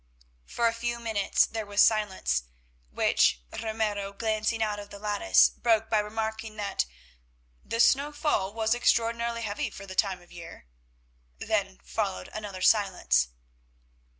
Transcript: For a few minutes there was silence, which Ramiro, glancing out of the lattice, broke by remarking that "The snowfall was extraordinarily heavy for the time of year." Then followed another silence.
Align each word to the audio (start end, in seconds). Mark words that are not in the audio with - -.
For 0.47 0.67
a 0.67 0.73
few 0.73 0.99
minutes 0.99 1.45
there 1.45 1.63
was 1.67 1.79
silence, 1.79 2.45
which 2.89 3.39
Ramiro, 3.61 4.13
glancing 4.13 4.63
out 4.63 4.79
of 4.79 4.89
the 4.89 4.97
lattice, 4.97 5.49
broke 5.49 5.91
by 5.91 5.99
remarking 5.99 6.55
that 6.55 6.87
"The 7.63 7.79
snowfall 7.79 8.51
was 8.51 8.73
extraordinarily 8.73 9.43
heavy 9.43 9.69
for 9.69 9.85
the 9.85 9.93
time 9.93 10.19
of 10.19 10.31
year." 10.31 10.65
Then 11.37 11.77
followed 11.83 12.29
another 12.33 12.63
silence. 12.63 13.27